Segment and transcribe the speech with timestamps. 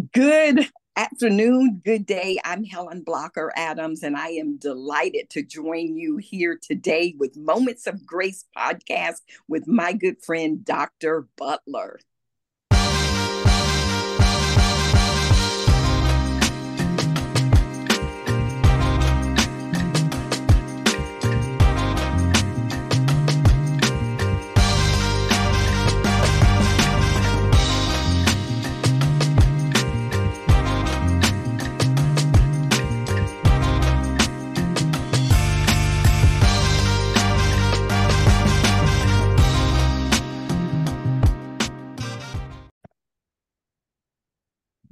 [0.00, 2.38] Good afternoon, good day.
[2.44, 7.86] I'm Helen Blocker Adams, and I am delighted to join you here today with Moments
[7.86, 11.28] of Grace podcast with my good friend, Dr.
[11.36, 12.00] Butler.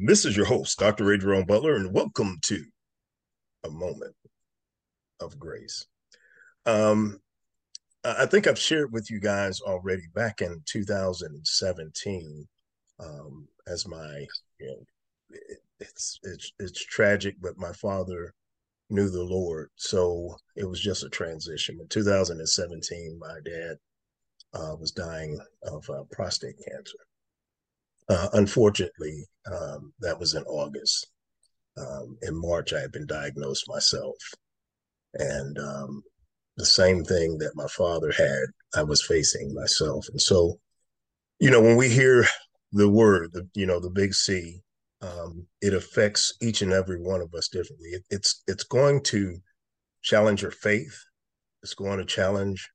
[0.09, 1.13] This is your host, Dr.
[1.13, 1.19] A.
[1.19, 2.65] Jerome Butler, and welcome to
[3.63, 4.15] a moment
[5.21, 5.85] of grace.
[6.65, 7.21] Um,
[8.03, 12.49] I think I've shared with you guys already back in 2017
[12.99, 14.25] um, as my,
[14.59, 14.83] you know,
[15.29, 18.33] it, it's it's it's tragic, but my father
[18.89, 21.77] knew the Lord, so it was just a transition.
[21.83, 23.77] In 2017, my dad
[24.55, 26.97] uh, was dying of uh, prostate cancer.
[28.09, 31.07] Uh, unfortunately, um, that was in August.
[31.77, 34.17] Um, in March, I had been diagnosed myself.
[35.15, 36.03] And um,
[36.57, 40.07] the same thing that my father had, I was facing myself.
[40.11, 40.59] And so,
[41.39, 42.25] you know, when we hear
[42.73, 44.61] the word, the, you know, the big C,
[45.01, 47.91] um, it affects each and every one of us differently.
[47.91, 49.39] It, it's it's going to
[50.03, 50.99] challenge your faith.
[51.63, 52.69] It's going to challenge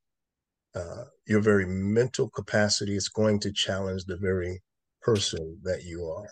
[0.76, 2.96] uh, your very mental capacity.
[2.96, 4.62] It's going to challenge the very
[5.04, 6.30] person that you are.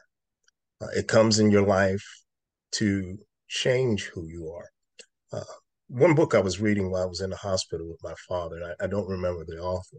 [0.82, 2.04] Uh, it comes in your life
[2.74, 4.70] to change who you are.
[5.34, 5.54] Uh,
[5.88, 8.66] one book I was reading while I was in the hospital with my father, and
[8.66, 9.98] I, I don't remember the author,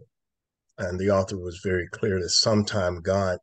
[0.79, 3.37] and the author was very clear that sometimes God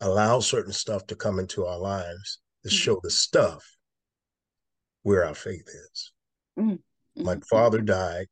[0.00, 2.76] allows certain stuff to come into our lives to mm-hmm.
[2.76, 3.64] show the stuff
[5.02, 6.12] where our faith is.
[6.58, 7.24] Mm-hmm.
[7.24, 8.26] My father died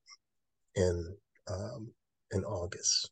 [0.74, 1.16] in
[1.50, 1.92] um,
[2.30, 3.10] in August,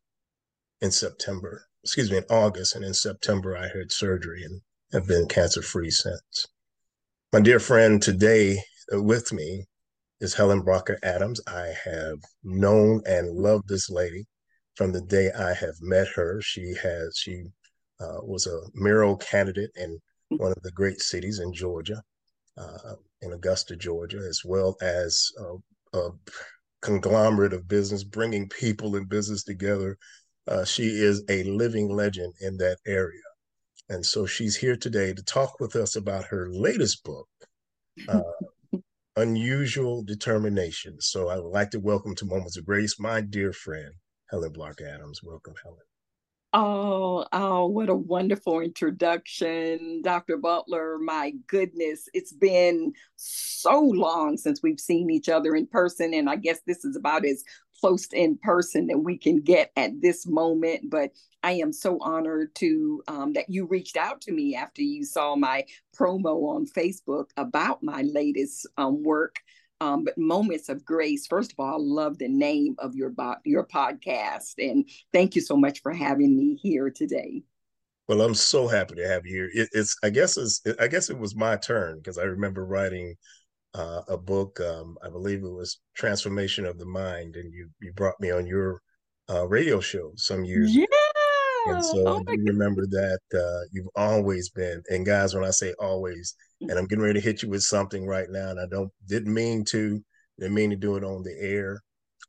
[0.80, 4.60] in September excuse me, in August, and in September I had surgery and
[4.92, 6.48] have been cancer free since.
[7.32, 8.58] My dear friend today
[8.92, 9.66] uh, with me
[10.20, 11.40] is Helen Blocker Adams.
[11.46, 14.26] I have known and loved this lady
[14.74, 16.40] from the day I have met her.
[16.42, 17.44] She has she
[18.00, 22.02] uh, was a mayoral candidate in one of the great cities in Georgia,
[22.58, 26.10] uh, in Augusta, Georgia, as well as a, a
[26.82, 29.96] conglomerate of business, bringing people and business together
[30.48, 33.20] uh, she is a living legend in that area.
[33.88, 37.28] And so she's here today to talk with us about her latest book,
[38.08, 38.20] uh,
[39.16, 41.00] Unusual Determination.
[41.00, 43.92] So I would like to welcome to Moments of Grace my dear friend,
[44.30, 45.20] Helen Blocker Adams.
[45.22, 45.78] Welcome, Helen.
[46.52, 50.38] Oh, oh, what a wonderful introduction, Dr.
[50.38, 50.98] Butler.
[50.98, 56.14] My goodness, it's been so long since we've seen each other in person.
[56.14, 57.44] And I guess this is about as
[57.80, 60.90] close in person that we can get at this moment.
[60.90, 65.04] But I am so honored to um, that you reached out to me after you
[65.04, 65.64] saw my
[65.96, 69.36] promo on Facebook about my latest um, work.
[69.80, 71.26] Um, but moments of grace.
[71.26, 73.12] First of all, I love the name of your
[73.44, 77.42] your podcast, and thank you so much for having me here today.
[78.08, 79.50] Well, I'm so happy to have you here.
[79.52, 83.16] It, it's I guess it's I guess it was my turn because I remember writing
[83.76, 84.58] uh, a book.
[84.60, 88.46] Um, I believe it was Transformation of the Mind, and you you brought me on
[88.46, 88.80] your
[89.30, 90.84] uh, radio show some years yeah.
[90.84, 91.74] ago.
[91.76, 95.74] And so oh I remember that uh, you've always been, and guys, when I say
[95.80, 96.70] always, mm.
[96.70, 99.34] and I'm getting ready to hit you with something right now, and I don't didn't
[99.34, 100.02] mean to,
[100.38, 101.82] didn't mean to do it on the air.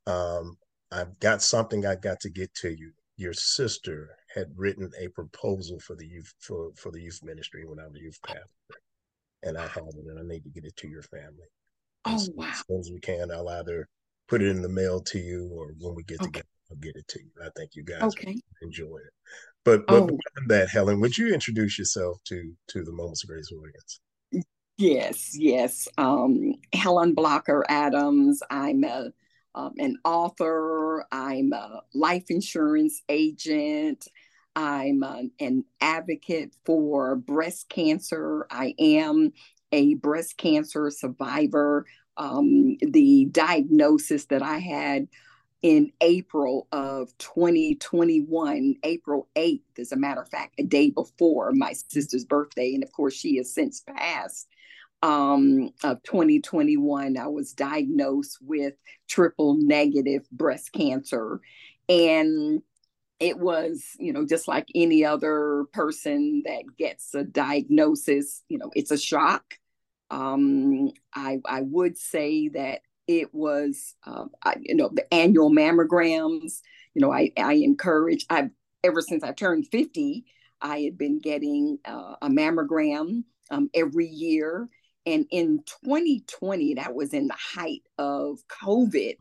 [0.06, 0.56] Um,
[0.90, 2.92] I've got something I got to get to you.
[3.16, 7.78] Your sister had written a proposal for the youth for for the youth ministry when
[7.78, 8.80] I was youth pastor
[9.42, 11.48] and I have it, and I need to get it to your family.
[12.04, 12.48] Oh as, wow!
[12.50, 13.88] As soon as we can, I'll either
[14.28, 16.26] put it in the mail to you, or when we get okay.
[16.26, 17.30] together, I'll get it to you.
[17.44, 18.36] I think you guys okay.
[18.62, 19.12] enjoy it.
[19.64, 20.18] But but oh.
[20.46, 24.00] that, Helen, would you introduce yourself to to the Moments of Grace audience?
[24.78, 25.88] Yes, yes.
[25.98, 28.40] Um, Helen Blocker Adams.
[28.48, 29.12] I'm a
[29.54, 31.04] um, an author.
[31.10, 34.06] I'm a life insurance agent.
[34.58, 38.44] I'm an, an advocate for breast cancer.
[38.50, 39.32] I am
[39.70, 41.86] a breast cancer survivor.
[42.16, 45.06] Um, the diagnosis that I had
[45.62, 51.72] in April of 2021, April 8th, as a matter of fact, a day before my
[51.72, 52.74] sister's birthday.
[52.74, 54.48] And of course, she has since passed.
[55.04, 58.74] Um, of 2021, I was diagnosed with
[59.06, 61.40] triple negative breast cancer.
[61.88, 62.62] And
[63.20, 68.70] it was, you know, just like any other person that gets a diagnosis, you know,
[68.74, 69.54] it's a shock.
[70.10, 76.60] Um, I, I would say that it was, uh, I, you know, the annual mammograms.
[76.94, 78.24] You know, I, I encourage.
[78.30, 78.50] I've
[78.84, 80.24] ever since I turned fifty,
[80.60, 84.68] I had been getting uh, a mammogram um, every year.
[85.06, 89.16] And in 2020, that was in the height of COVID.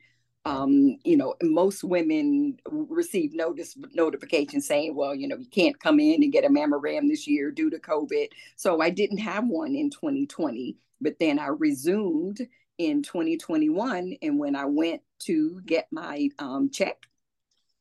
[0.48, 6.00] Um, you know, most women receive notice notification saying, well, you know, you can't come
[6.00, 8.28] in and get a mammogram this year due to COVID.
[8.56, 12.48] So I didn't have one in 2020, but then I resumed
[12.78, 14.16] in 2021.
[14.22, 17.08] And when I went to get my um, check,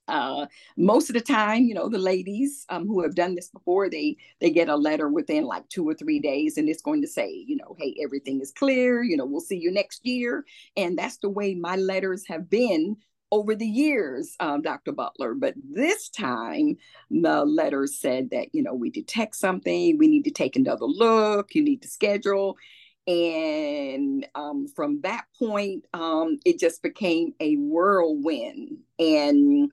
[0.08, 3.90] uh, most of the time, you know, the ladies um, who have done this before,
[3.90, 7.08] they they get a letter within like two or three days, and it's going to
[7.08, 9.02] say, you know, hey, everything is clear.
[9.02, 10.44] You know, we'll see you next year,
[10.76, 12.96] and that's the way my letters have been
[13.32, 14.92] over the years, um, Dr.
[14.92, 15.34] Butler.
[15.34, 16.76] But this time,
[17.10, 21.54] the letter said that you know we detect something, we need to take another look,
[21.54, 22.56] you need to schedule,
[23.06, 29.70] and um, from that point um, it just became a whirlwind and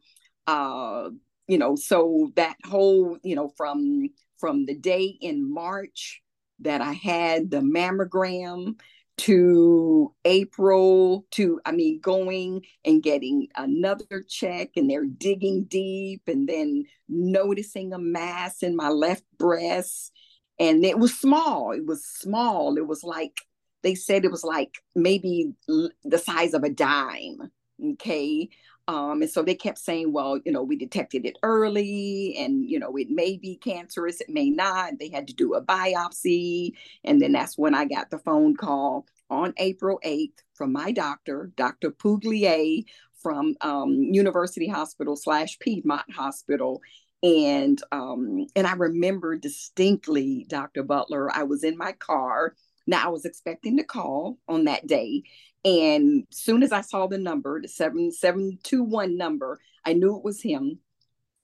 [0.48, 1.10] uh,
[1.48, 6.22] you know so that whole you know from from the day in march
[6.60, 8.80] that i had the mammogram
[9.18, 16.48] to april to i mean going and getting another check and they're digging deep and
[16.48, 20.12] then noticing a mass in my left breast
[20.60, 21.72] and it was small.
[21.72, 22.78] It was small.
[22.78, 23.42] It was like
[23.82, 27.52] they said it was like maybe the size of a dime.
[27.94, 28.50] Okay.
[28.88, 32.80] Um, and so they kept saying, well, you know, we detected it early and, you
[32.80, 35.00] know, it may be cancerous, it may not.
[35.00, 36.74] They had to do a biopsy.
[37.04, 41.52] And then that's when I got the phone call on April 8th from my doctor,
[41.56, 41.92] Dr.
[41.92, 42.84] Puglier
[43.22, 46.82] from um, University Hospital slash Piedmont Hospital
[47.24, 50.84] and um, and I remember distinctly, Dr.
[50.84, 52.54] Butler, I was in my car.
[52.86, 55.24] Now I was expecting to call on that day.
[55.66, 60.80] And soon as I saw the number, the 7721 number, I knew it was him.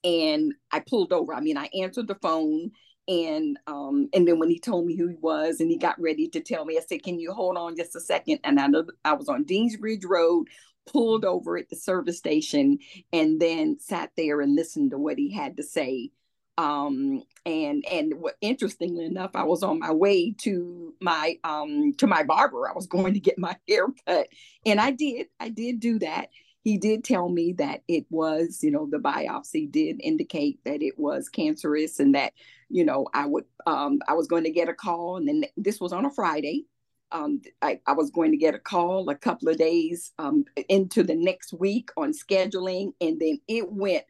[0.04, 1.34] And I pulled over.
[1.34, 2.72] I mean, I answered the phone
[3.08, 6.28] and um and then when he told me who he was and he got ready
[6.28, 8.84] to tell me i said can you hold on just a second and i know
[9.04, 10.46] i was on deans bridge road
[10.86, 12.78] pulled over at the service station
[13.12, 16.10] and then sat there and listened to what he had to say
[16.60, 18.12] um, and and
[18.42, 22.68] interestingly enough i was on my way to my um to my barber.
[22.68, 24.28] I was going to get my hair cut.
[24.66, 26.28] And i did i did do that.
[26.62, 30.98] He did tell me that it was you know the biopsy did indicate that it
[30.98, 32.34] was cancerous and that
[32.68, 35.16] you know i would um i was going to get a call.
[35.16, 36.66] And then this was on a friday.
[37.12, 41.02] Um, I, I, was going to get a call a couple of days um, into
[41.02, 44.04] the next week on scheduling, and then it went,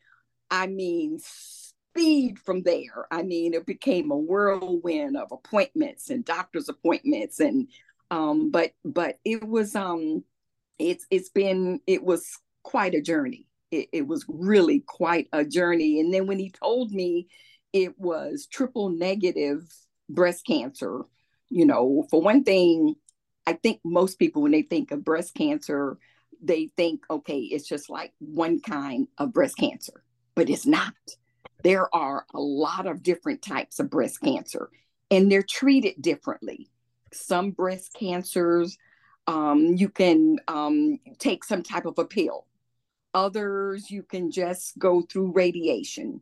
[0.50, 1.18] I mean,
[1.90, 3.06] speed from there.
[3.10, 7.68] I mean, it became a whirlwind of appointments and doctor's appointments, and
[8.10, 10.24] um, but but it was um,
[10.78, 13.46] it's it's been it was quite a journey.
[13.70, 17.28] It, it was really quite a journey, and then when he told me
[17.72, 19.62] it was triple negative
[20.08, 21.04] breast cancer
[21.50, 22.94] you know, for one thing,
[23.46, 25.98] I think most people, when they think of breast cancer,
[26.40, 30.04] they think, okay, it's just like one kind of breast cancer,
[30.34, 30.94] but it's not.
[31.62, 34.70] There are a lot of different types of breast cancer,
[35.10, 36.70] and they're treated differently.
[37.12, 38.78] Some breast cancers,
[39.26, 42.46] um, you can um, take some type of a pill.
[43.14, 46.20] Others, you can just go through radiation.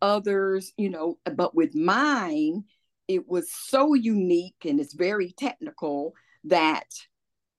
[0.00, 2.64] Others, you know, but with mine,
[3.08, 6.14] it was so unique and it's very technical
[6.44, 6.86] that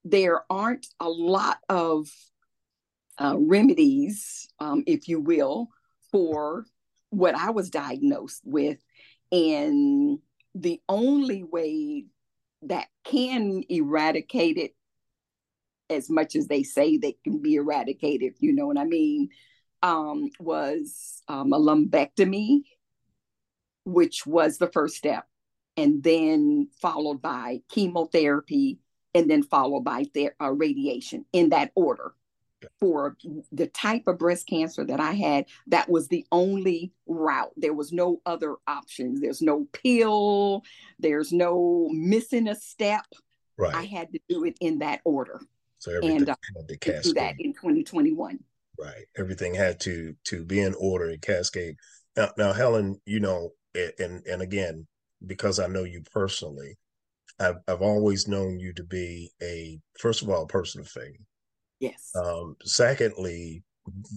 [0.04, 2.08] there aren't a lot of
[3.20, 5.70] uh, remedies, um, if you will,
[6.12, 6.66] for
[7.16, 8.78] what I was diagnosed with.
[9.32, 10.20] And
[10.54, 12.06] the only way
[12.64, 14.76] that can eradicate it,
[15.90, 19.30] as much as they say they can be eradicated, you know what I mean,
[19.84, 22.62] um, was um, a lumpectomy,
[23.86, 25.26] which was the first step
[25.78, 28.80] and then followed by chemotherapy,
[29.14, 32.14] and then followed by ther- uh, radiation in that order.
[32.80, 33.16] For
[33.52, 37.52] the type of breast cancer that I had, that was the only route.
[37.58, 39.22] There was no other options.
[39.22, 40.64] There's no pill.
[41.00, 43.06] There's no missing a step.
[43.58, 43.74] Right.
[43.74, 45.40] I had to do it in that order.
[45.80, 47.04] So everything and, uh, had to cascade.
[47.04, 48.40] do that in 2021.
[48.80, 49.06] Right.
[49.18, 51.76] Everything had to to be in order and cascade.
[52.18, 54.88] Now, now, Helen, you know, and and again,
[55.26, 56.78] because I know you personally,
[57.40, 61.20] I've, I've always known you to be a, first of all, a person of faith.
[61.80, 62.12] Yes.
[62.16, 63.64] Um, secondly,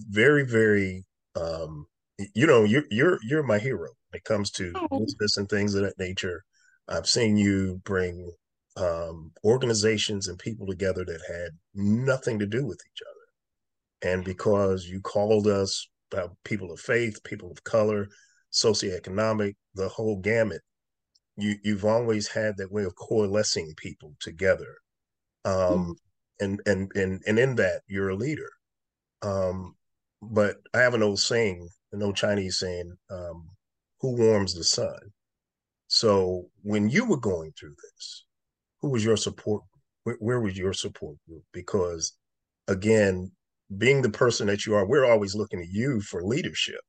[0.09, 1.85] very, very um,
[2.33, 4.99] you know, you're you're you're my hero when it comes to oh.
[4.99, 6.43] business and things of that nature.
[6.87, 8.31] I've seen you bring
[8.75, 14.85] um, organizations and people together that had nothing to do with each other, and because
[14.85, 18.09] you called us uh, people of faith, people of color,
[18.51, 20.61] socioeconomic, the whole gamut,
[21.37, 24.75] you you've always had that way of coalescing people together,
[25.45, 25.93] um, mm.
[26.39, 28.49] And and and and in that you're a leader.
[29.21, 29.75] Um,
[30.21, 33.49] but I have an old saying an old Chinese saying, um,
[33.99, 34.99] who warms the sun?
[35.87, 38.25] So when you were going through this,
[38.81, 39.63] who was your support?
[40.03, 41.43] Where, where was your support group?
[41.51, 42.13] Because
[42.67, 43.31] again,
[43.77, 46.79] being the person that you are, we're always looking at you for leadership.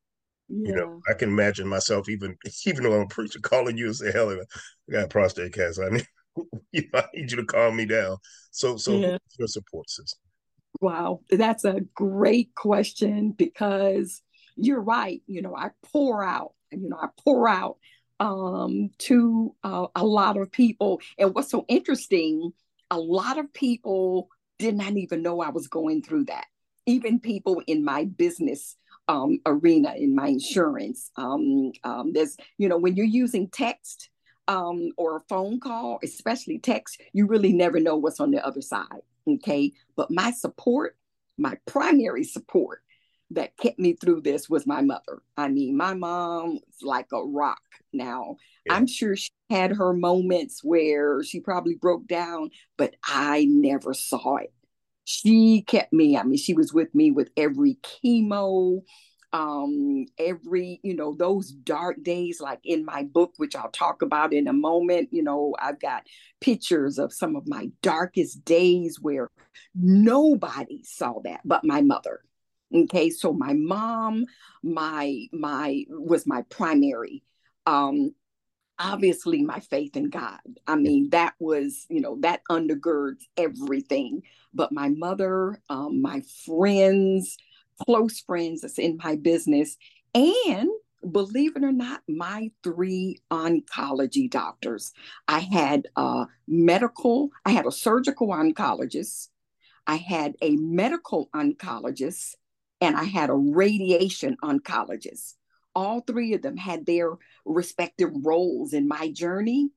[0.47, 0.69] Yeah.
[0.69, 3.95] You know, I can imagine myself even even though I'm a preacher calling you and
[3.95, 5.85] say, "Hell, I got prostate cancer.
[5.85, 6.07] I need,
[6.93, 8.17] I need you to calm me down."
[8.51, 9.17] So, so yeah.
[9.37, 10.19] your support system?
[10.79, 14.21] Wow, that's a great question because
[14.55, 15.21] you're right.
[15.27, 17.77] You know, I pour out, you know, I pour out
[18.19, 21.01] um, to uh, a lot of people.
[21.17, 22.51] And what's so interesting,
[22.89, 26.45] a lot of people did not even know I was going through that.
[26.85, 31.11] Even people in my business um, arena, in my insurance.
[31.15, 34.10] Um, um, there's, you know, when you're using text
[34.51, 38.61] um, or a phone call, especially text, you really never know what's on the other
[38.61, 39.01] side.
[39.27, 39.71] Okay.
[39.95, 40.97] But my support,
[41.37, 42.79] my primary support
[43.31, 45.21] that kept me through this was my mother.
[45.37, 47.61] I mean, my mom was like a rock.
[47.93, 48.75] Now, yeah.
[48.75, 54.35] I'm sure she had her moments where she probably broke down, but I never saw
[54.37, 54.53] it.
[55.05, 58.81] She kept me, I mean, she was with me with every chemo,
[59.33, 64.33] um every you know those dark days like in my book which I'll talk about
[64.33, 66.05] in a moment you know I've got
[66.41, 69.29] pictures of some of my darkest days where
[69.73, 72.21] nobody saw that but my mother.
[72.73, 74.25] Okay so my mom
[74.63, 77.23] my my was my primary
[77.65, 78.13] um
[78.79, 80.39] obviously my faith in god.
[80.67, 84.23] I mean that was you know that undergirds everything.
[84.53, 87.37] But my mother um, my friends
[87.85, 89.77] close friends that's in my business
[90.13, 90.69] and
[91.11, 94.91] believe it or not my three oncology doctors
[95.27, 99.29] i had a medical i had a surgical oncologist
[99.87, 102.35] i had a medical oncologist
[102.81, 105.35] and I had a radiation oncologist.
[105.73, 107.11] All three of them had their
[107.45, 109.69] respective roles in my journey,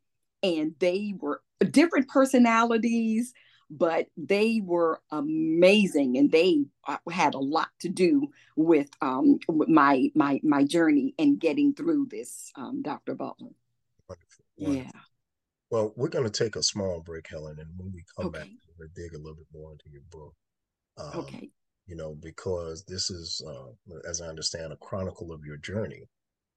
[0.43, 3.33] and they were different personalities,
[3.71, 9.69] but they were amazing, and they uh, had a lot to do with, um, with
[9.69, 13.15] my my my journey and getting through this, um, Dr.
[13.15, 13.51] Butler.
[14.09, 14.45] Wonderful.
[14.59, 14.85] Wonderful.
[14.85, 15.01] Yeah.
[15.71, 18.41] Well, we're going to take a small break, Helen, and when we come okay.
[18.41, 20.35] back, we'll dig a little bit more into your book.
[20.97, 21.51] Um, okay
[21.87, 26.09] you know, because this is, uh, as I understand, a chronicle of your journey,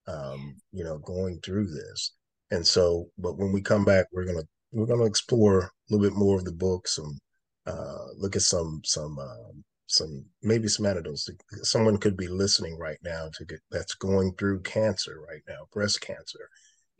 [0.08, 2.14] um, you know, going through this.
[2.52, 6.18] And so, but when we come back, we're gonna we're gonna explore a little bit
[6.18, 7.18] more of the book, some
[7.66, 11.30] uh, look at some some um, some maybe some anecdotes.
[11.64, 16.02] Someone could be listening right now to get that's going through cancer right now, breast
[16.02, 16.50] cancer,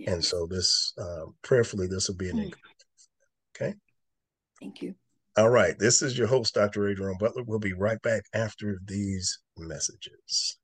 [0.06, 2.54] and so this uh, prayerfully this will be an mm.
[3.56, 3.74] Okay.
[4.60, 4.96] Thank you.
[5.36, 5.78] All right.
[5.78, 6.88] This is your host, Dr.
[6.88, 6.96] A.
[6.96, 7.44] Jerome Butler.
[7.44, 10.58] We'll be right back after these messages.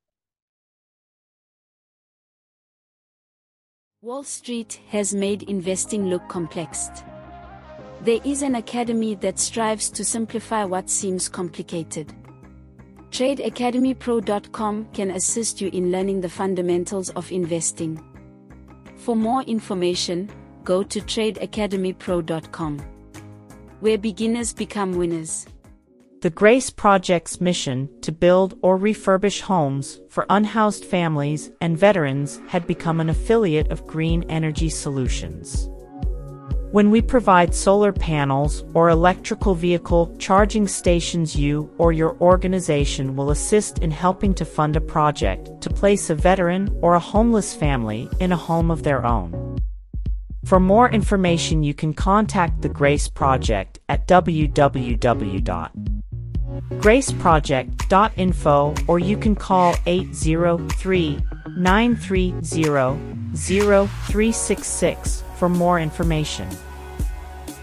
[4.03, 6.89] Wall Street has made investing look complex.
[8.01, 12.13] There is an academy that strives to simplify what seems complicated.
[13.12, 18.03] TradeAcademyPro.com can assist you in learning the fundamentals of investing.
[18.98, 20.29] For more information,
[20.65, 22.79] go to TradeAcademyPro.com
[23.79, 25.45] where beginners become winners.
[26.24, 32.65] The Grace Project's mission to build or refurbish homes for unhoused families and veterans had
[32.65, 35.68] become an affiliate of Green Energy Solutions.
[36.72, 43.32] When we provide solar panels or electrical vehicle charging stations, you or your organization will
[43.32, 48.10] assist in helping to fund a project to place a veteran or a homeless family
[48.22, 49.60] in a home of their own.
[50.46, 54.08] For more information, you can contact the Grace Project at
[56.83, 61.19] www.graceproject.info or you can call 803
[61.57, 62.33] 930
[63.36, 66.48] 0366 for more information.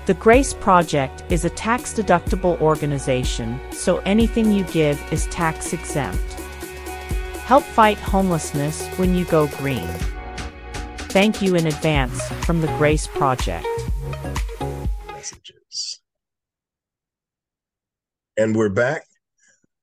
[0.06, 6.32] The Grace Project is a tax deductible organization, so anything you give is tax exempt.
[7.44, 9.86] Help fight homelessness when you go green.
[11.10, 13.66] Thank you in advance from the Grace Project.
[18.40, 19.02] And we're back.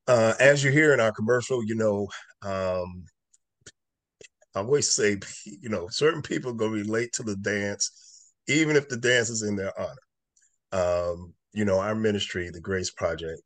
[0.08, 2.08] Uh, as you hear in our commercial, you know,
[2.42, 3.06] um,
[4.56, 8.76] I always say, you know, certain people going to be late to the dance, even
[8.76, 9.92] if the dance is in their honor.
[10.72, 13.40] Um, you know, our ministry, the Grace Project,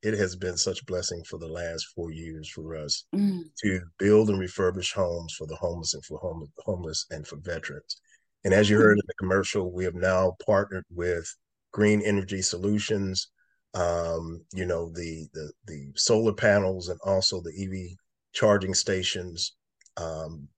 [0.00, 3.40] it has been such a blessing for the last four years for us mm.
[3.64, 8.00] to build and refurbish homes for the homeless and for home, homeless and for veterans.
[8.44, 11.26] And as you heard in the commercial, we have now partnered with
[11.72, 13.26] Green Energy Solutions,
[13.74, 17.96] um, you know, the, the the solar panels and also the EV
[18.32, 19.54] charging stations.
[19.96, 20.48] Um,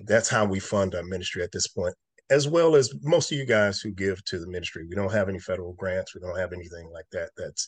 [0.00, 1.94] that's how we fund our ministry at this point,
[2.30, 4.86] as well as most of you guys who give to the ministry.
[4.88, 6.14] We don't have any federal grants.
[6.14, 7.30] We don't have anything like that.
[7.36, 7.66] That's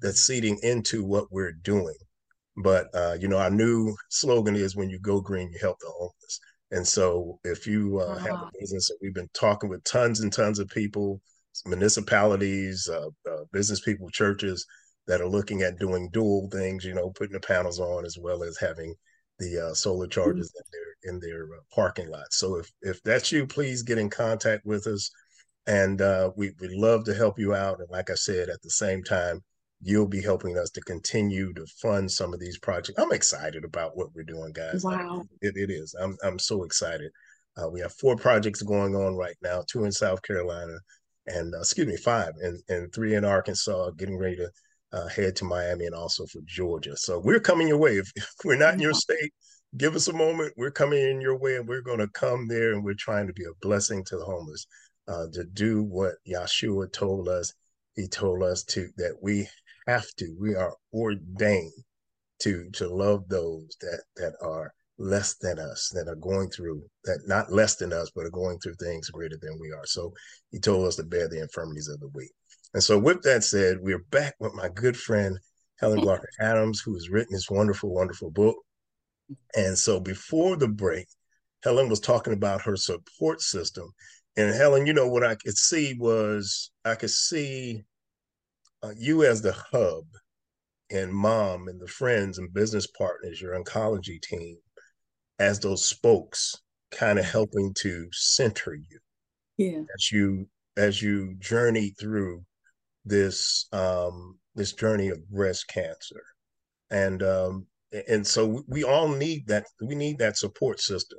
[0.00, 1.96] that's seeding into what we're doing.
[2.62, 5.90] But uh, you know, our new slogan is "When you go green, you help the
[5.90, 6.40] homeless."
[6.70, 10.58] And so, if you uh, have a business, we've been talking with tons and tons
[10.58, 11.20] of people,
[11.66, 14.66] municipalities, uh, uh, business people, churches
[15.06, 16.84] that are looking at doing dual things.
[16.84, 18.94] You know, putting the panels on as well as having
[19.38, 20.20] the uh, solar mm-hmm.
[20.20, 21.08] charges mm-hmm.
[21.08, 22.32] in their in their uh, parking lot.
[22.32, 25.10] So, if if that's you, please get in contact with us,
[25.66, 27.80] and uh, we we love to help you out.
[27.80, 29.42] And like I said, at the same time
[29.80, 32.98] you'll be helping us to continue to fund some of these projects.
[32.98, 34.82] I'm excited about what we're doing, guys.
[34.82, 35.24] Wow.
[35.40, 35.94] It, it is.
[36.00, 37.10] I'm, I'm so excited.
[37.56, 40.74] Uh, we have four projects going on right now, two in South Carolina,
[41.28, 44.50] and uh, excuse me, five, and, and three in Arkansas, getting ready to
[44.92, 46.96] uh, head to Miami and also for Georgia.
[46.96, 47.96] So we're coming your way.
[47.96, 49.32] If, if we're not in your state,
[49.76, 50.54] give us a moment.
[50.56, 53.32] We're coming in your way, and we're going to come there, and we're trying to
[53.32, 54.66] be a blessing to the homeless,
[55.06, 57.52] uh, to do what Yeshua told us.
[57.94, 59.48] He told us to that we
[59.86, 61.72] have to, we are ordained
[62.40, 67.20] to to love those that that are less than us, that are going through that
[67.26, 69.86] not less than us, but are going through things greater than we are.
[69.86, 70.12] So
[70.50, 72.32] he told us to bear the infirmities of the weak.
[72.74, 75.38] And so with that said, we're back with my good friend
[75.80, 78.56] Helen Blocker Adams, who has written this wonderful, wonderful book.
[79.56, 81.06] And so before the break,
[81.62, 83.92] Helen was talking about her support system.
[84.36, 87.82] And Helen, you know what I could see was I could see
[88.82, 90.04] uh, you as the hub
[90.90, 94.56] and mom and the friends and business partners, your oncology team,
[95.38, 96.56] as those spokes,
[96.90, 98.98] kind of helping to center you.
[99.56, 99.82] Yeah.
[99.96, 102.44] As you as you journey through
[103.04, 106.22] this um, this journey of breast cancer,
[106.90, 107.66] and um,
[108.08, 109.66] and so we all need that.
[109.80, 111.18] We need that support system.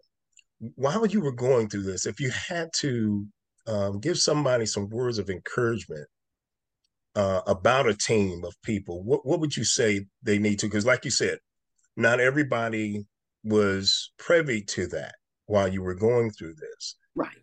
[0.76, 3.26] While you were going through this, if you had to
[3.68, 6.08] um, give somebody some words of encouragement
[7.16, 10.66] uh, about a team of people, what, what would you say they need to?
[10.66, 11.38] Because, like you said,
[11.96, 13.06] not everybody
[13.44, 16.96] was privy to that while you were going through this.
[17.16, 17.38] Right.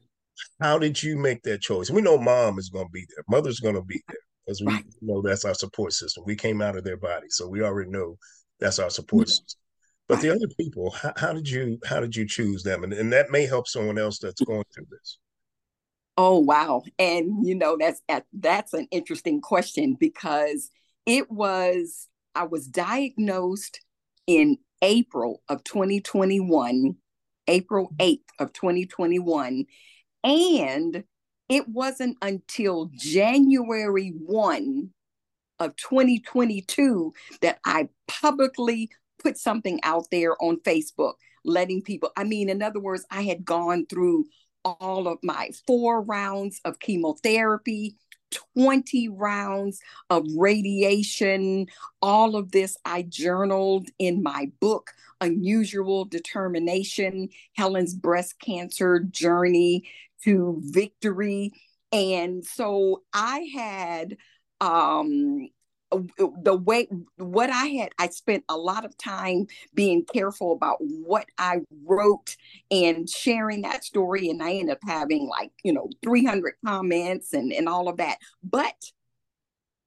[0.60, 1.90] How did you make that choice?
[1.90, 4.74] We know mom is going to be there, mother's going to be there, because we
[4.74, 4.84] right.
[5.00, 6.24] know that's our support system.
[6.26, 8.16] We came out of their body, so we already know
[8.60, 9.30] that's our support mm-hmm.
[9.30, 9.60] system.
[10.08, 10.22] But right.
[10.22, 12.84] the other people, how, how, did you how did you choose them?
[12.84, 15.18] And, and that may help someone else that's going through this.
[16.16, 16.82] Oh wow.
[16.98, 18.00] And you know that's
[18.32, 20.70] that's an interesting question because
[21.04, 23.80] it was I was diagnosed
[24.26, 26.96] in April of 2021,
[27.48, 29.64] April 8th of 2021
[30.24, 31.04] and
[31.48, 34.90] it wasn't until January 1
[35.60, 38.90] of 2022 that I publicly
[39.22, 43.44] put something out there on Facebook letting people I mean in other words I had
[43.44, 44.26] gone through
[44.66, 47.96] all of my four rounds of chemotherapy,
[48.54, 51.66] 20 rounds of radiation.
[52.02, 59.88] All of this I journaled in my book, Unusual Determination Helen's Breast Cancer Journey
[60.24, 61.52] to Victory.
[61.92, 64.16] And so I had
[64.60, 65.48] um,
[65.92, 70.52] Uh, uh, the way what I had, I spent a lot of time being careful
[70.52, 72.36] about what I wrote
[72.70, 74.28] and sharing that story.
[74.30, 78.18] And I ended up having like, you know, 300 comments and, and all of that.
[78.42, 78.90] But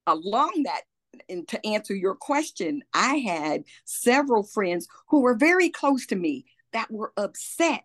[0.07, 0.81] along that,
[1.27, 6.45] and to answer your question, I had several friends who were very close to me
[6.71, 7.83] that were upset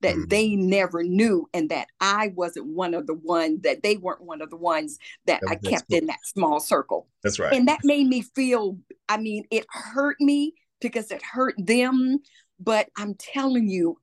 [0.00, 0.28] that mm-hmm.
[0.28, 4.42] they never knew and that I wasn't one of the ones that they weren't one
[4.42, 5.98] of the ones that I kept cool.
[5.98, 7.08] in that small circle.
[7.22, 7.52] That's right.
[7.52, 8.78] And that made me feel,
[9.08, 12.18] I mean, it hurt me because it hurt them.
[12.60, 13.98] But I'm telling you,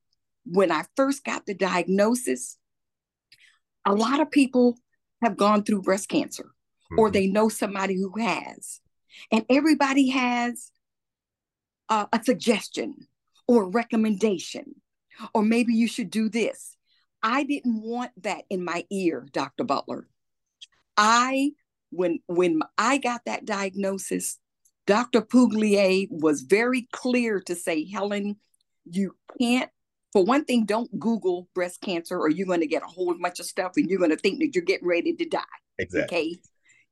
[0.45, 2.57] when I first got the diagnosis,
[3.85, 4.77] a lot of people
[5.21, 6.99] have gone through breast cancer mm-hmm.
[6.99, 8.81] or they know somebody who has.
[9.31, 10.71] And everybody has
[11.89, 13.07] uh, a suggestion
[13.47, 14.75] or a recommendation
[15.33, 16.75] or maybe you should do this.
[17.21, 19.63] I didn't want that in my ear, Dr.
[19.63, 20.07] Butler.
[20.97, 21.51] I
[21.91, 24.39] when when I got that diagnosis,
[24.85, 25.21] Dr.
[25.21, 28.37] Puglier was very clear to say, Helen,
[28.85, 29.69] you can't
[30.13, 33.39] for one thing, don't Google breast cancer or you're going to get a whole bunch
[33.39, 35.41] of stuff and you're going to think that you're getting ready to die.
[35.79, 36.17] Exactly.
[36.17, 36.35] Okay.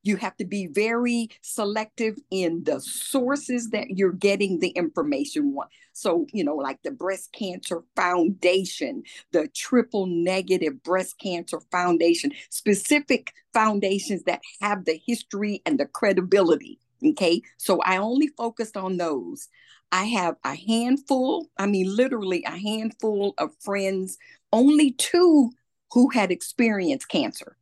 [0.02, 5.66] You have to be very selective in the sources that you're getting the information on.
[5.92, 13.32] So, you know, like the Breast Cancer Foundation, the Triple Negative Breast Cancer Foundation, specific
[13.52, 16.78] foundations that have the history and the credibility.
[17.04, 17.42] Okay.
[17.58, 19.48] So I only focused on those.
[19.90, 24.16] I have a handful, I mean, literally a handful of friends,
[24.52, 25.50] only two
[25.92, 27.56] who had experienced cancer.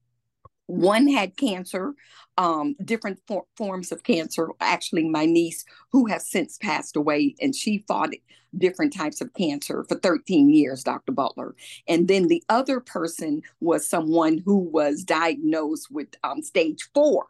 [0.70, 1.94] One had cancer,
[2.38, 4.48] um, different for- forms of cancer.
[4.61, 8.11] Actually, my niece, who has since passed away, and she fought
[8.56, 11.12] different types of cancer for 13 years, Dr.
[11.12, 11.54] Butler.
[11.88, 17.26] And then the other person was someone who was diagnosed with um, stage four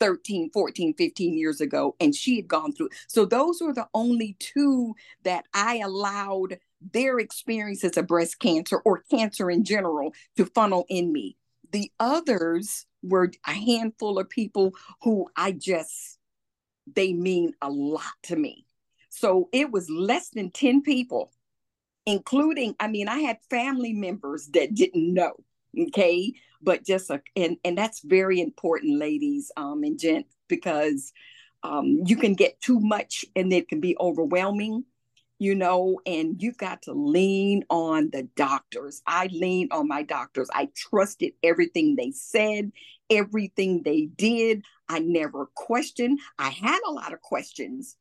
[0.00, 2.88] 13, 14, 15 years ago, and she had gone through.
[3.06, 6.58] So those were the only two that I allowed
[6.92, 11.36] their experiences of breast cancer or cancer in general to funnel in me.
[11.72, 16.18] The others were a handful of people who I just,
[16.94, 18.66] they mean a lot to me.
[19.08, 21.32] So it was less than 10 people,
[22.06, 25.34] including, I mean, I had family members that didn't know.
[25.78, 31.12] Okay but just a and and that's very important ladies um and gents because
[31.62, 34.84] um you can get too much and it can be overwhelming
[35.38, 39.02] you know and you've got to lean on the doctors.
[39.06, 40.48] I leaned on my doctors.
[40.54, 42.72] I trusted everything they said
[43.10, 44.64] everything they did.
[44.88, 46.18] I never questioned.
[46.38, 47.96] I had a lot of questions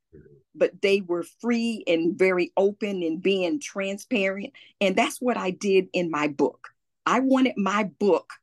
[0.54, 4.52] but they were free and very open and being transparent.
[4.82, 6.67] And that's what i did in my book.
[7.06, 8.34] I wanted my book.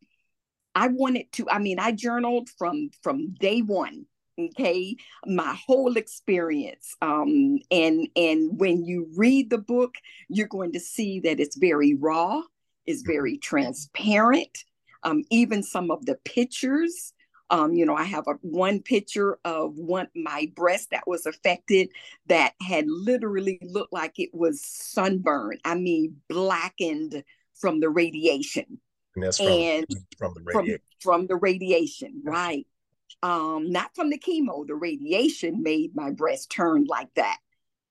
[0.74, 4.06] I wanted to, I mean, I journaled from from day one
[4.38, 4.96] okay
[5.26, 9.94] my whole experience um and and when you read the book
[10.28, 12.40] you're going to see that it's very raw
[12.86, 13.12] it's mm-hmm.
[13.12, 14.64] very transparent
[15.02, 17.12] um even some of the pictures
[17.50, 21.88] um you know i have a one picture of one my breast that was affected
[22.26, 27.24] that had literally looked like it was sunburned i mean blackened
[27.54, 28.78] from the radiation
[29.18, 30.80] and that's from, and from the radiation.
[31.00, 32.66] From, from the radiation, right.
[33.22, 34.66] Um, not from the chemo.
[34.66, 37.38] The radiation made my breast turn like that.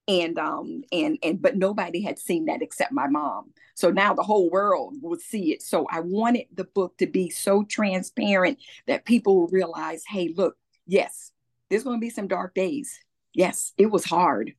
[0.08, 3.52] And um and and but nobody had seen that except my mom.
[3.76, 5.62] So now the whole world would see it.
[5.62, 10.56] So I wanted the book to be so transparent that people will realize, hey, look,
[10.86, 11.34] yes,
[11.70, 12.98] there's going to be some dark days.
[13.34, 14.54] Yes, it was hard.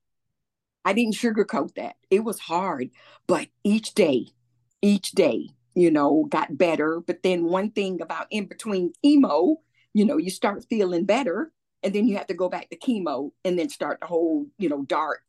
[0.85, 1.97] I didn't sugarcoat that.
[2.11, 2.91] It was hard,
[3.27, 4.27] but each day,
[4.83, 7.01] each day you know, got better.
[7.01, 9.57] But then one thing about in between chemo,
[9.95, 13.31] you know, you start feeling better and then you have to go back to chemo
[13.45, 15.21] and then start the whole, you know, dark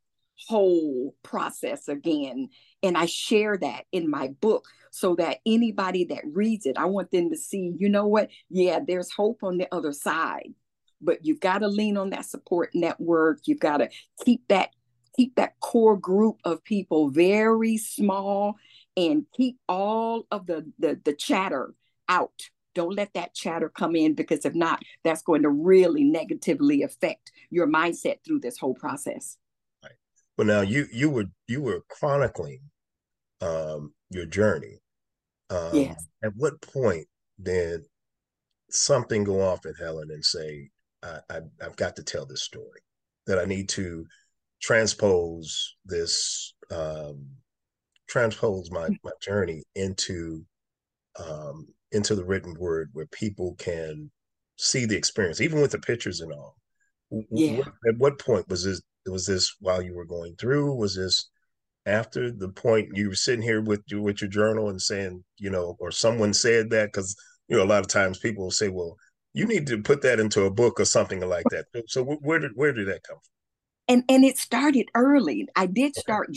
[0.48, 2.50] whole process again.
[2.82, 7.12] And I share that in my book so that anybody that reads it, I want
[7.12, 8.30] them to see, you know what?
[8.50, 10.54] Yeah, there's hope on the other side.
[11.02, 13.40] But you've got to lean on that support network.
[13.46, 13.90] You've got to
[14.26, 14.70] keep that
[15.16, 18.56] keep that core group of people very small
[18.96, 21.74] and keep all of the, the, the chatter
[22.08, 22.50] out.
[22.76, 27.32] Don't let that chatter come in because if not, that's going to really negatively affect
[27.50, 29.38] your mindset through this whole process.
[29.84, 29.94] Right.
[30.38, 32.62] Well, now you you were you were chronicling
[33.42, 34.80] um, your journey.
[35.50, 36.08] Um, yes.
[36.24, 37.08] At what point
[37.42, 37.82] did
[38.70, 40.70] something go off in Helen and say,
[41.02, 42.82] I, I, I've got to tell this story,
[43.26, 44.06] that I need to
[44.62, 47.26] transpose this um,
[48.08, 50.44] transpose my my journey into
[51.20, 54.12] um into the written word where people can
[54.58, 56.56] see the experience even with the pictures and all.
[57.32, 57.64] Yeah.
[57.88, 60.76] At what point was this was this while you were going through?
[60.76, 61.30] Was this
[61.86, 65.50] after the point you were sitting here with your with your journal and saying you
[65.50, 66.88] know or someone said that?
[66.88, 67.16] Because
[67.48, 68.96] you know a lot of times people will say well
[69.34, 71.66] you need to put that into a book or something like that.
[71.88, 73.96] So where did where did that come from?
[73.96, 75.48] And and it started early.
[75.56, 76.32] I did start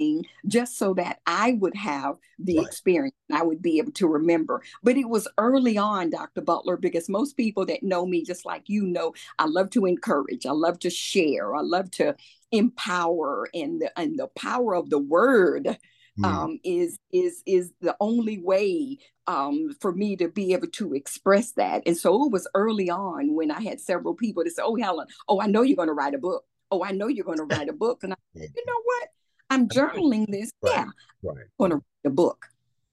[0.00, 2.66] journaling just so that I would have the right.
[2.66, 4.62] experience I would be able to remember.
[4.82, 6.42] But it was early on, Dr.
[6.42, 10.46] Butler, because most people that know me, just like you know, I love to encourage,
[10.46, 12.16] I love to share, I love to
[12.52, 15.78] empower, and the, and the power of the word.
[16.16, 16.24] Mm.
[16.26, 21.50] Um, is is is the only way um, for me to be able to express
[21.54, 21.82] that.
[21.86, 25.08] And so it was early on when I had several people to say, "Oh, Helen,
[25.26, 26.44] oh, I know you're going to write a book.
[26.70, 29.08] Oh, I know you're going to write a book." And I, said, you know what?
[29.50, 30.50] I'm journaling this.
[30.62, 30.72] Right.
[30.74, 30.86] Yeah.
[31.22, 31.36] Right.
[31.38, 32.46] I'm going to write a book.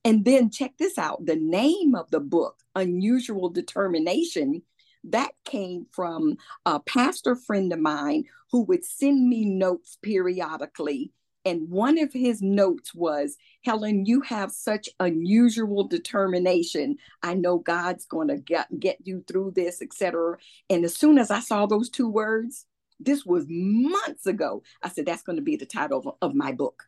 [0.03, 4.63] And then check this out the name of the book, Unusual Determination,
[5.03, 11.11] that came from a pastor friend of mine who would send me notes periodically
[11.45, 16.97] And one of his notes was, Helen, you have such unusual determination.
[17.23, 20.37] I know God's going to get, get you through this, etc.
[20.69, 22.65] And as soon as I saw those two words,
[23.03, 26.51] this was months ago, I said, that's going to be the title of, of my
[26.51, 26.83] book.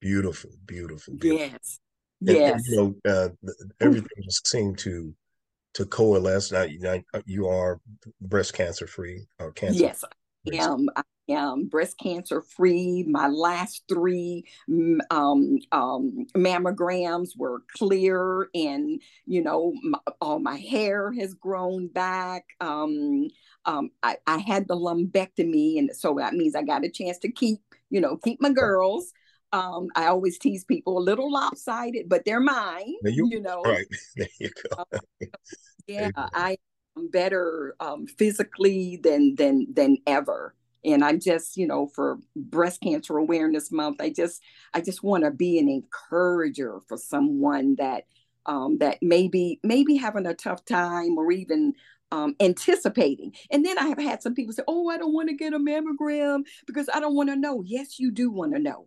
[0.00, 1.14] Beautiful, beautiful.
[1.14, 1.46] beautiful.
[1.46, 1.78] Yes.
[2.20, 2.62] And, yes.
[2.68, 3.28] you know, uh,
[3.80, 5.14] everything just seemed to
[5.74, 6.52] to coalesce.
[6.52, 7.80] Now, you, you are
[8.20, 9.80] breast cancer free or cancer.
[9.80, 10.04] Yes,
[10.52, 10.88] I am.
[10.96, 13.04] I am breast cancer free.
[13.08, 14.44] My last three
[15.10, 22.44] um, um, mammograms were clear, and you know, my, all my hair has grown back.
[22.60, 23.28] Um,
[23.64, 27.30] um, I, I had the lumpectomy, and so that means I got a chance to
[27.30, 29.12] keep, you know, keep my girls.
[29.52, 32.94] Um, I always tease people a little lopsided, but they're mine.
[33.04, 34.84] You, you, know, right there you go.
[34.92, 35.00] Um,
[35.86, 36.56] yeah, I
[36.96, 42.80] am better um, physically than than than ever, and I'm just, you know, for Breast
[42.80, 44.42] Cancer Awareness Month, I just
[44.74, 48.04] I just want to be an encourager for someone that
[48.46, 51.74] um, that maybe maybe having a tough time or even
[52.12, 53.34] um, anticipating.
[53.50, 55.58] And then I have had some people say, "Oh, I don't want to get a
[55.58, 58.86] mammogram because I don't want to know." Yes, you do want to know.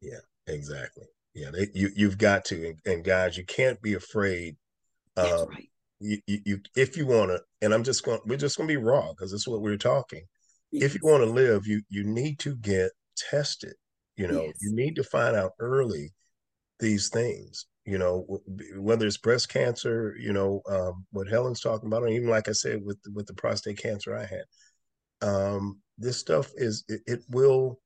[0.00, 1.04] Yeah, exactly.
[1.34, 4.56] Yeah, they, you you've got to, and, and, guys, you can't be afraid.
[5.14, 5.68] That's um, right.
[6.00, 8.72] You, you, you, if you want to, and I'm just going, we're just going to
[8.72, 10.24] be raw because that's what we're talking.
[10.72, 10.84] Yes.
[10.84, 12.90] If you want to live, you you need to get
[13.30, 13.74] tested.
[14.16, 14.56] You know, yes.
[14.60, 16.12] you need to find out early
[16.80, 17.66] these things.
[17.86, 18.40] You know,
[18.76, 22.52] whether it's breast cancer, you know, um, what Helen's talking about, and even like I
[22.52, 27.78] said with with the prostate cancer I had, um, this stuff is it, it will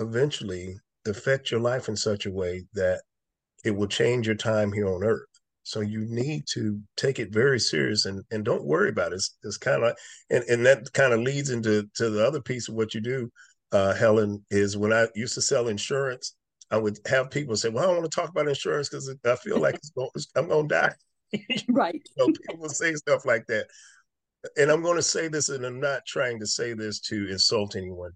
[0.00, 3.02] eventually affect your life in such a way that
[3.64, 5.28] it will change your time here on earth.
[5.64, 9.16] So you need to take it very serious and, and don't worry about it.
[9.16, 9.94] It's, it's kind of
[10.30, 13.30] and, and that kind of leads into to the other piece of what you do,
[13.70, 16.34] uh, Helen, is when I used to sell insurance,
[16.72, 19.36] I would have people say, "Well, I don't want to talk about insurance because I
[19.36, 20.94] feel like going, I'm going to die."
[21.68, 22.02] right.
[22.16, 23.66] know, people say stuff like that,
[24.56, 27.76] and I'm going to say this, and I'm not trying to say this to insult
[27.76, 28.12] anyone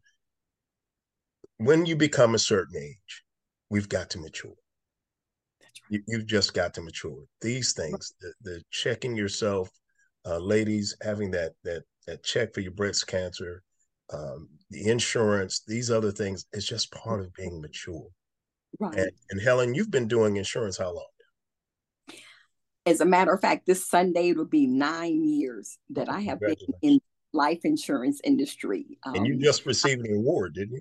[1.59, 3.25] when you become a certain age,
[3.71, 4.53] we've got to mature.
[5.91, 6.03] Right.
[6.07, 7.25] You, have just got to mature.
[7.41, 9.71] These things, the, the checking yourself,
[10.25, 13.63] uh, ladies, having that that that check for your breast cancer,
[14.13, 18.07] um, the insurance, these other things, it's just part of being mature.
[18.79, 18.99] Right.
[18.99, 21.07] And, and Helen, you've been doing insurance how long?
[22.85, 26.39] As a matter of fact, this Sunday it will be nine years that I have
[26.41, 27.01] been in
[27.33, 28.99] life insurance industry.
[29.05, 30.81] Um, and you um, just received an award, didn't you?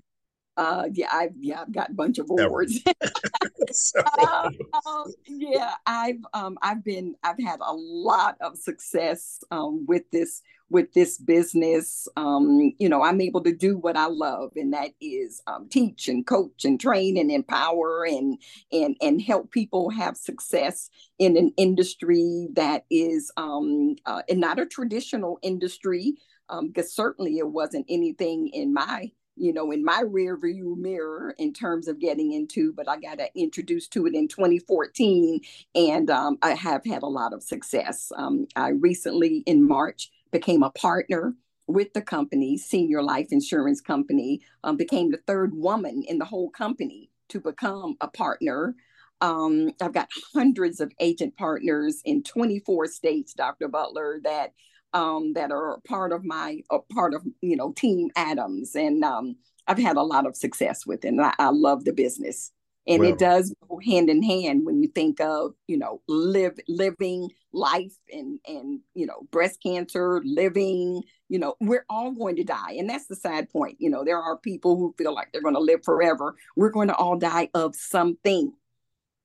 [0.57, 2.79] uh yeah i've yeah i've got a bunch of awards
[4.21, 4.53] um,
[5.27, 10.93] yeah i've um i've been i've had a lot of success um with this with
[10.93, 15.41] this business um you know i'm able to do what i love and that is
[15.47, 18.37] um, teach and coach and train and empower and
[18.71, 24.65] and and help people have success in an industry that is um uh, not a
[24.65, 26.15] traditional industry
[26.49, 31.35] um because certainly it wasn't anything in my you know, in my rear view mirror
[31.37, 35.41] in terms of getting into, but I got introduced to it in 2014
[35.75, 38.11] and um, I have had a lot of success.
[38.15, 41.35] Um, I recently, in March, became a partner
[41.67, 46.49] with the company, Senior Life Insurance Company, um, became the third woman in the whole
[46.49, 48.75] company to become a partner.
[49.21, 53.67] Um, I've got hundreds of agent partners in 24 states, Dr.
[53.67, 54.53] Butler, that
[54.93, 56.61] um, that are part of my
[56.93, 59.35] part of you know Team Adams, and um,
[59.67, 61.09] I've had a lot of success with it.
[61.09, 62.51] And I, I love the business,
[62.87, 66.57] and well, it does go hand in hand when you think of you know live
[66.67, 71.03] living life and and you know breast cancer, living.
[71.27, 73.77] You know, we're all going to die, and that's the sad point.
[73.79, 76.35] You know, there are people who feel like they're going to live forever.
[76.55, 78.53] We're going to all die of something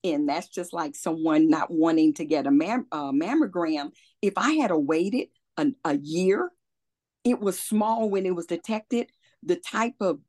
[0.03, 3.93] and that's just like someone not wanting to get a mam- uh, mammogram.
[4.23, 5.29] If I had waited
[5.61, 6.51] a, a year.
[7.25, 9.11] It was small when it was detected.
[9.43, 10.21] The type of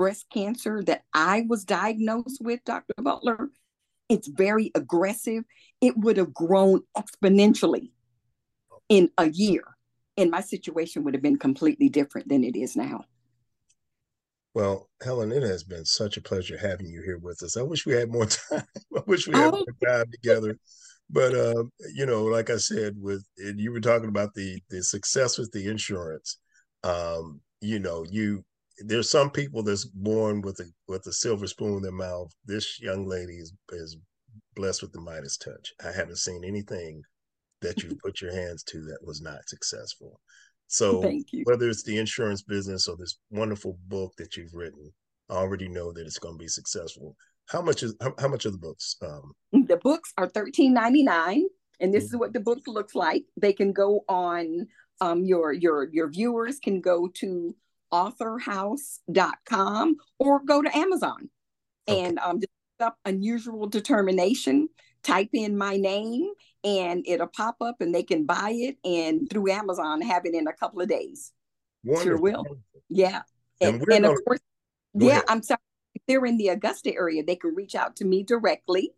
[0.00, 2.94] breast cancer that I was diagnosed with, Dr.
[2.96, 3.50] Butler,
[4.08, 5.44] it's very aggressive.
[5.82, 7.90] It would have grown exponentially
[8.88, 9.62] in a year.
[10.16, 13.04] And my situation would have been completely different than it is now.
[14.54, 17.58] Well, Helen, it has been such a pleasure having you here with us.
[17.58, 18.64] I wish we had more time.
[18.96, 19.64] I wish we had oh.
[19.66, 20.56] more time together
[21.12, 25.38] but uh, you know, like I said, with you were talking about the the success
[25.38, 26.38] with the insurance.
[26.84, 28.44] Um, you know, you
[28.80, 32.30] there's some people that's born with a with a silver spoon in their mouth.
[32.44, 33.96] This young lady is is
[34.56, 35.72] blessed with the Midas touch.
[35.84, 37.02] I haven't seen anything
[37.60, 40.20] that you put your hands to that was not successful.
[40.68, 41.00] So
[41.44, 44.92] whether it's the insurance business or this wonderful book that you've written,
[45.28, 47.16] I already know that it's going to be successful.
[47.48, 48.96] How much is how, how much are the books?
[49.02, 49.32] Um,
[49.66, 51.44] the books are thirteen ninety nine,
[51.80, 52.14] and this mm-hmm.
[52.14, 53.24] is what the book looks like.
[53.36, 54.68] They can go on.
[55.00, 57.56] Um, your your your viewers can go to
[57.92, 61.30] authorhouse.com or go to Amazon
[61.88, 62.00] okay.
[62.00, 62.50] and um, just
[62.80, 64.68] up unusual determination.
[65.02, 66.30] Type in my name
[66.62, 70.46] and it'll pop up and they can buy it and through Amazon have it in
[70.46, 71.32] a couple of days.
[71.84, 72.10] Wonderful.
[72.10, 72.44] Sure will.
[72.88, 73.22] Yeah.
[73.60, 74.22] And, and, and of gonna...
[74.22, 74.40] course,
[74.94, 75.24] yeah, ahead.
[75.28, 75.58] I'm sorry.
[75.94, 78.92] If they're in the Augusta area, they can reach out to me directly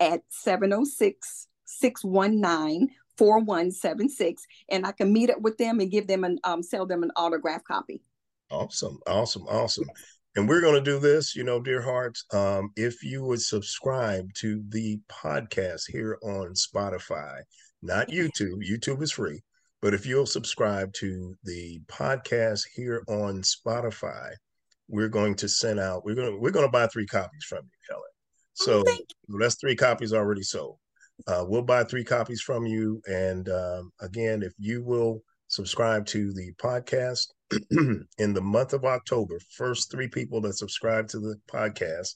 [0.00, 6.40] at 706 619 4176 and I can meet up with them and give them and
[6.44, 8.02] um, sell them an autograph copy.
[8.50, 8.98] Awesome.
[9.06, 9.42] Awesome.
[9.42, 9.88] Awesome.
[10.36, 12.24] And we're going to do this, you know, dear hearts.
[12.32, 17.40] Um, if you would subscribe to the podcast here on Spotify,
[17.82, 19.42] not YouTube, YouTube is free,
[19.80, 24.30] but if you'll subscribe to the podcast here on Spotify,
[24.88, 26.04] we're going to send out.
[26.04, 28.02] We're going to we're going to buy three copies from you, Helen.
[28.06, 30.78] Oh, so oh, that's three copies already sold.
[31.26, 36.32] Uh, we'll buy three copies from you, and um, again, if you will subscribe to
[36.32, 37.26] the podcast
[38.18, 42.14] in the month of October, first three people that subscribe to the podcast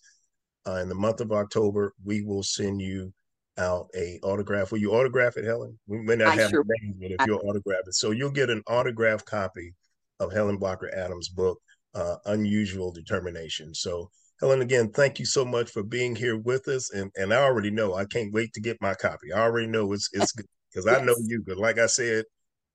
[0.68, 3.12] uh, in the month of October, we will send you
[3.56, 4.70] out a autograph.
[4.70, 5.78] Will you autograph it, Helen?
[5.86, 8.50] We may not I have sure names, but if you'll autograph it, so you'll get
[8.50, 9.74] an autograph copy
[10.20, 11.58] of Helen Blocker Adams' book,
[11.94, 14.10] uh, "Unusual Determination." So,
[14.40, 17.70] Helen, again, thank you so much for being here with us, and and I already
[17.70, 19.32] know I can't wait to get my copy.
[19.32, 21.00] I already know it's it's good because yes.
[21.00, 21.42] I know you.
[21.46, 22.24] But like I said,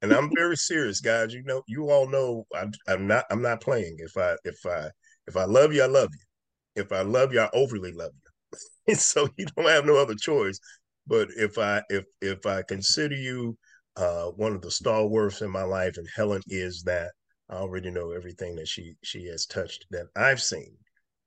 [0.03, 1.33] and I'm very serious, guys.
[1.33, 3.25] You know, you all know I, I'm not.
[3.31, 3.95] I'm not playing.
[3.99, 4.89] If I if I
[5.27, 6.83] if I love you, I love you.
[6.83, 8.11] If I love you, I overly love
[8.87, 8.95] you.
[8.95, 10.59] so you don't have no other choice.
[11.07, 13.57] But if I if if I consider you
[13.95, 17.11] uh, one of the stalwarts in my life, and Helen is that,
[17.49, 20.75] I already know everything that she she has touched that I've seen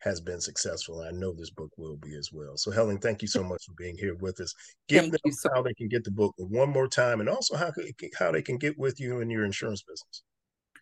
[0.01, 1.01] has been successful.
[1.01, 2.57] And I know this book will be as well.
[2.57, 4.53] So, Helen, thank you so much for being here with us.
[4.89, 7.57] Give thank them so how they can get the book one more time, and also
[7.57, 7.71] how
[8.19, 10.23] how they can get with you in your insurance business.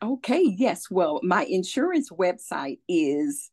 [0.02, 0.42] Okay.
[0.42, 0.90] Yes.
[0.90, 3.50] Well, my insurance website is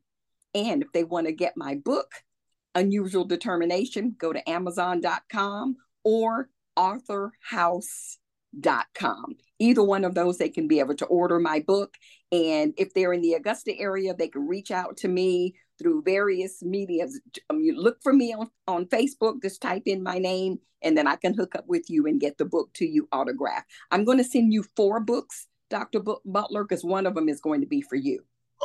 [0.53, 2.11] And if they want to get my book,
[2.75, 6.49] Unusual Determination, go to amazon.com or
[6.81, 9.37] authorhouse.com.
[9.59, 11.95] Either one of those, they can be able to order my book.
[12.33, 16.63] And if they're in the Augusta area, they can reach out to me through various
[16.63, 17.21] medias.
[17.51, 21.07] Um, you look for me on, on Facebook, just type in my name, and then
[21.07, 23.69] I can hook up with you and get the book to you autographed.
[23.91, 26.01] I'm going to send you four books, Dr.
[26.25, 28.25] Butler, because one of them is going to be for you.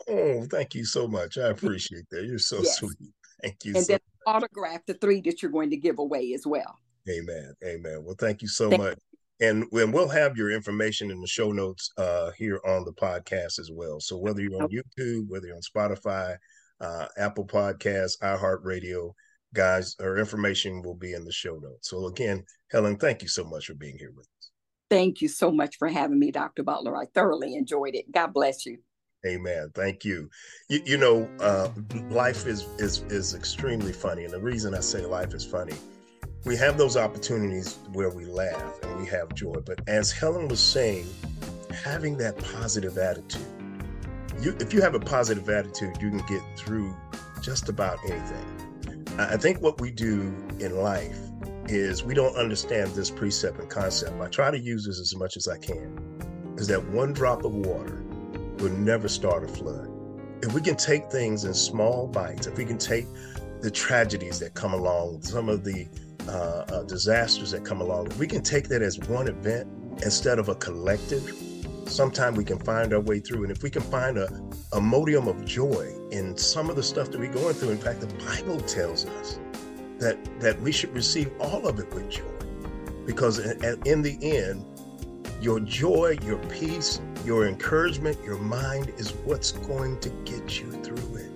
[0.10, 1.38] Oh, thank you so much.
[1.38, 2.26] I appreciate that.
[2.26, 2.78] You're so yes.
[2.78, 2.98] sweet.
[3.42, 3.74] Thank you.
[3.76, 4.36] And so then much.
[4.36, 6.78] autograph the three that you're going to give away as well.
[7.10, 7.54] Amen.
[7.64, 8.04] Amen.
[8.04, 8.98] Well, thank you so thank much.
[9.42, 13.60] And, and we'll have your information in the show notes uh, here on the podcast
[13.60, 14.00] as well.
[14.00, 16.38] So whether you're on YouTube, whether you're on Spotify,
[16.80, 19.12] uh, Apple Podcasts, iHeartRadio,
[19.54, 21.90] guys, our information will be in the show notes.
[21.90, 24.52] So again, Helen, thank you so much for being here with us.
[24.90, 26.64] Thank you so much for having me, Dr.
[26.64, 26.96] Butler.
[26.96, 28.12] I thoroughly enjoyed it.
[28.12, 28.78] God bless you.
[29.28, 29.72] Amen.
[29.74, 30.30] Thank you.
[30.70, 31.70] You, you know, uh,
[32.10, 35.74] life is is is extremely funny, and the reason I say life is funny
[36.46, 39.56] we have those opportunities where we laugh and we have joy.
[39.66, 41.08] But as Helen was saying,
[41.84, 43.42] having that positive attitude,
[44.40, 46.96] you, if you have a positive attitude, you can get through
[47.42, 49.16] just about anything.
[49.18, 50.22] I think what we do
[50.60, 51.18] in life
[51.68, 54.22] is we don't understand this precept and concept.
[54.22, 56.54] I try to use this as much as I can.
[56.58, 58.04] Is that one drop of water
[58.60, 59.90] will never start a flood.
[60.44, 63.08] If we can take things in small bites, if we can take
[63.62, 65.88] the tragedies that come along, some of the
[66.28, 69.68] uh, uh, disasters that come along, we can take that as one event
[70.04, 71.34] instead of a collective.
[71.86, 73.44] Sometimes we can find our way through.
[73.44, 74.28] And if we can find a,
[74.74, 78.02] a modium of joy in some of the stuff that we're going through, in fact,
[78.02, 79.40] the Bible tells us
[80.00, 82.24] that, that we should receive all of it with joy.
[83.06, 84.66] Because in, in the end,
[85.42, 91.18] your joy, your peace, your encouragement, your mind is what's going to get you through
[91.18, 91.32] it.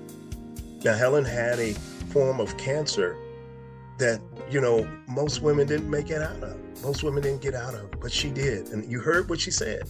[0.84, 3.18] Now, Helen had a form of cancer
[4.00, 6.58] that you know most women didn't make it out of.
[6.84, 8.70] Most women didn't get out of but she did.
[8.70, 9.84] And you heard what she said.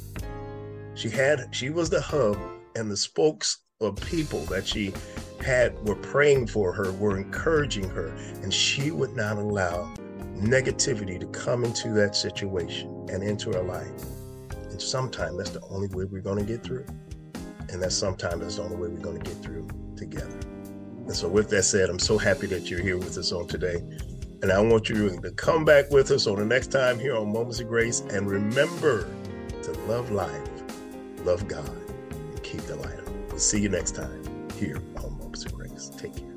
[0.95, 2.37] She had she was the hub
[2.75, 4.93] and the spokes of people that she
[5.41, 8.07] had were praying for her were encouraging her.
[8.41, 9.93] And she would not allow
[10.35, 13.91] negativity to come into that situation and into her life.
[14.69, 16.85] And sometimes that's the only way we're going to get through.
[17.69, 20.48] And that sometimes that's the only way we're going to get through together
[21.09, 23.81] and so, with that said, I'm so happy that you're here with us on today.
[24.43, 27.33] And I want you to come back with us on the next time here on
[27.33, 28.01] Moments of Grace.
[28.11, 29.09] And remember
[29.63, 30.47] to love life,
[31.25, 31.67] love God,
[32.11, 33.27] and keep the light on.
[33.29, 35.89] We'll see you next time here on Moments of Grace.
[35.97, 36.28] Take care.